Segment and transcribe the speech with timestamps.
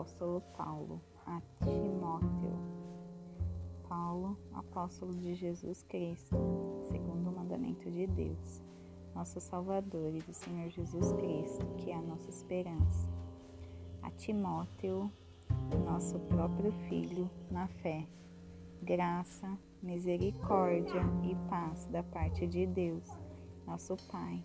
[0.00, 2.58] apóstolo Paulo a Timóteo.
[3.86, 6.34] Paulo, apóstolo de Jesus Cristo,
[6.90, 8.62] segundo o mandamento de Deus,
[9.14, 13.10] nosso Salvador e do Senhor Jesus Cristo, que é a nossa esperança.
[14.00, 15.12] A Timóteo,
[15.84, 18.06] nosso próprio filho na fé.
[18.82, 23.06] Graça, misericórdia e paz da parte de Deus,
[23.66, 24.42] nosso Pai,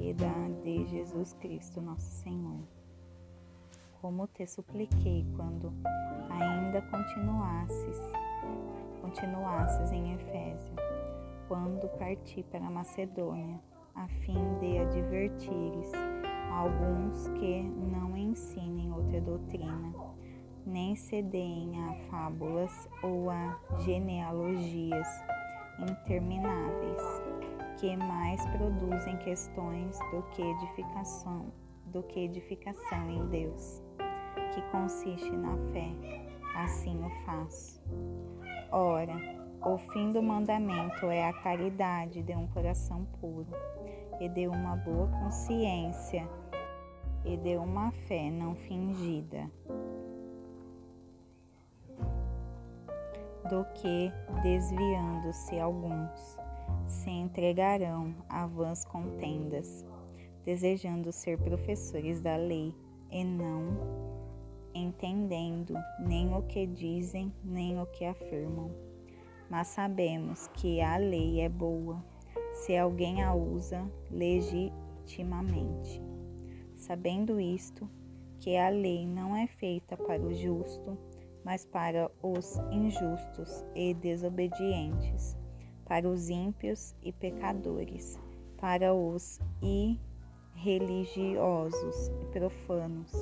[0.00, 2.75] e da de Jesus Cristo, nosso Senhor
[4.06, 5.72] como te supliquei quando
[6.30, 8.00] ainda continuasses,
[9.00, 10.76] continuasses em Efésio,
[11.48, 13.60] quando parti para Macedônia,
[13.96, 15.90] a fim de advertires
[16.52, 19.92] alguns que não ensinem outra doutrina,
[20.64, 25.08] nem cedeem a fábulas ou a genealogias
[25.80, 27.02] intermináveis,
[27.80, 31.52] que mais produzem questões do que edificação,
[31.86, 33.84] do que edificação em Deus
[34.56, 35.92] que consiste na fé,
[36.54, 37.78] assim o faço.
[38.72, 39.14] Ora,
[39.62, 43.46] o fim do mandamento é a caridade de um coração puro
[44.18, 46.26] e de uma boa consciência
[47.22, 49.50] e de uma fé não fingida,
[53.50, 54.10] do que,
[54.42, 56.38] desviando-se alguns,
[56.86, 59.84] se entregarão a vãs contendas,
[60.46, 62.74] desejando ser professores da lei
[63.10, 64.06] e não
[64.96, 68.70] entendendo nem o que dizem, nem o que afirmam.
[69.50, 72.02] Mas sabemos que a lei é boa
[72.54, 76.02] se alguém a usa legitimamente.
[76.76, 77.88] Sabendo isto,
[78.38, 80.98] que a lei não é feita para o justo,
[81.44, 85.36] mas para os injustos e desobedientes,
[85.84, 88.18] para os ímpios e pecadores,
[88.58, 89.38] para os
[90.56, 93.12] irreligiosos e profanos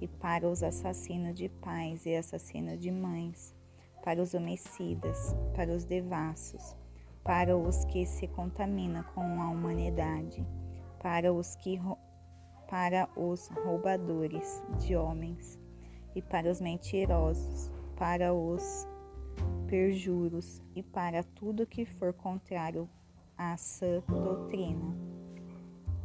[0.00, 3.54] e para os assassinos de pais e assassinos de mães,
[4.02, 6.74] para os homicidas, para os devassos,
[7.22, 10.44] para os que se contaminam com a humanidade,
[10.98, 11.78] para os que
[12.68, 15.58] para os roubadores de homens
[16.14, 18.86] e para os mentirosos, para os
[19.66, 22.88] perjuros e para tudo que for contrário
[23.36, 24.96] à sã doutrina,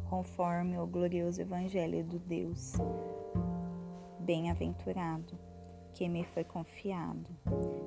[0.08, 2.74] conforme o glorioso evangelho do Deus
[4.26, 5.38] bem-aventurado
[5.94, 7.30] que me foi confiado,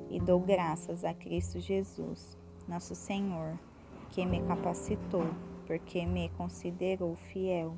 [0.10, 3.60] e dou graças a Cristo Jesus, nosso Senhor,
[4.10, 5.28] que me capacitou,
[5.68, 7.76] porque me considerou fiel,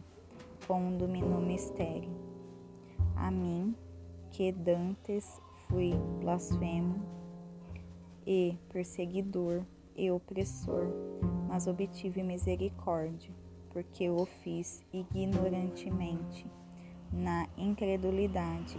[0.67, 2.15] pondo-me no mistério.
[3.15, 3.75] A mim,
[4.29, 5.91] que dantes fui
[6.21, 7.03] blasfemo
[8.25, 10.85] e perseguidor e opressor,
[11.49, 13.33] mas obtive misericórdia,
[13.71, 16.45] porque o fiz ignorantemente
[17.11, 18.77] na incredulidade,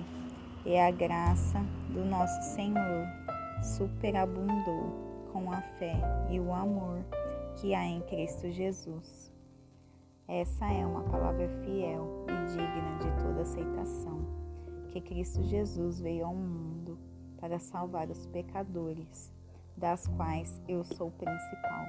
[0.65, 1.61] e a graça
[1.91, 3.07] do nosso Senhor
[3.63, 5.97] superabundou com a fé
[6.31, 7.05] e o amor
[7.57, 9.33] que há em Cristo Jesus.
[10.27, 14.21] Essa é uma palavra fiel e digna de toda aceitação,
[14.89, 16.99] que Cristo Jesus veio ao mundo
[17.39, 19.33] para salvar os pecadores,
[19.77, 21.85] das quais eu sou o principal.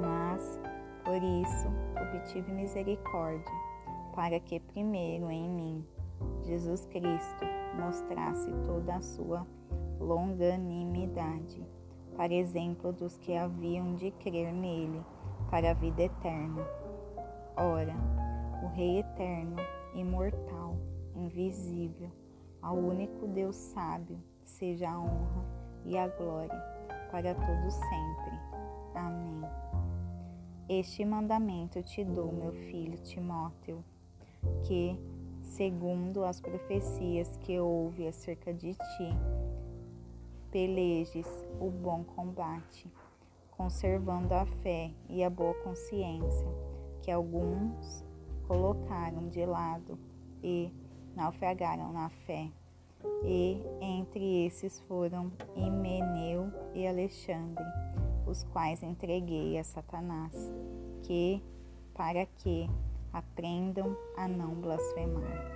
[0.00, 0.60] Mas,
[1.04, 1.68] por isso,
[2.00, 3.71] obtive misericórdia
[4.14, 5.86] para que primeiro em mim
[6.42, 9.46] Jesus Cristo mostrasse toda a sua
[9.98, 11.64] longanimidade,
[12.16, 15.00] para exemplo dos que haviam de crer nele
[15.50, 16.62] para a vida eterna.
[17.56, 17.94] Ora,
[18.62, 19.56] o Rei eterno,
[19.94, 20.76] imortal,
[21.14, 22.10] invisível,
[22.60, 25.44] ao único Deus sábio, seja a honra
[25.84, 26.62] e a glória
[27.10, 28.38] para todos sempre.
[28.94, 29.42] Amém.
[30.68, 33.84] Este mandamento te dou, meu filho Timóteo
[34.64, 34.98] que,
[35.42, 39.10] segundo as profecias que houve acerca de ti,
[40.50, 41.26] pelejes
[41.60, 42.90] o bom combate,
[43.50, 46.46] conservando a fé e a boa consciência,
[47.02, 48.04] que alguns
[48.46, 49.98] colocaram de lado
[50.42, 50.70] e
[51.14, 52.50] naufragaram na fé.
[53.24, 57.64] E entre esses foram Himeneu e Alexandre,
[58.26, 60.52] os quais entreguei a Satanás,
[61.02, 61.42] que,
[61.94, 62.68] para que
[63.12, 65.52] aprendam a não blasfemar.